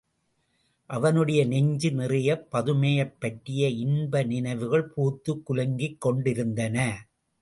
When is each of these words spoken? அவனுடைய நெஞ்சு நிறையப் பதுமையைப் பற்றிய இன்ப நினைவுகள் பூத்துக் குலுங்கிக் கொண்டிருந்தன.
அவனுடைய 0.89 1.45
நெஞ்சு 1.45 1.91
நிறையப் 1.91 2.47
பதுமையைப் 2.51 3.13
பற்றிய 3.19 3.67
இன்ப 3.67 4.23
நினைவுகள் 4.23 4.87
பூத்துக் 4.87 5.43
குலுங்கிக் 5.45 5.97
கொண்டிருந்தன. 5.97 7.07